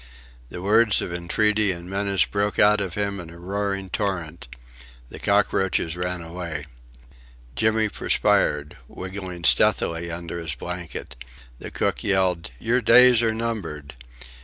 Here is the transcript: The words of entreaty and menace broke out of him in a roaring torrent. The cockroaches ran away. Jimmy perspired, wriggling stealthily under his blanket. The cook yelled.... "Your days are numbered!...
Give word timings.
The 0.49 0.63
words 0.63 0.99
of 1.03 1.13
entreaty 1.13 1.71
and 1.71 1.87
menace 1.87 2.25
broke 2.25 2.57
out 2.57 2.81
of 2.81 2.95
him 2.95 3.19
in 3.19 3.29
a 3.29 3.37
roaring 3.37 3.91
torrent. 3.91 4.47
The 5.09 5.19
cockroaches 5.19 5.95
ran 5.95 6.23
away. 6.23 6.65
Jimmy 7.55 7.87
perspired, 7.87 8.77
wriggling 8.89 9.43
stealthily 9.43 10.09
under 10.09 10.39
his 10.39 10.55
blanket. 10.55 11.15
The 11.59 11.69
cook 11.69 12.03
yelled.... 12.03 12.49
"Your 12.57 12.81
days 12.81 13.21
are 13.21 13.31
numbered!... 13.35 13.93